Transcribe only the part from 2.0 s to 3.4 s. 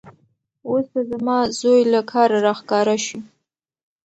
کاره راښکاره شي.